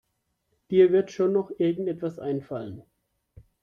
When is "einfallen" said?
2.17-2.81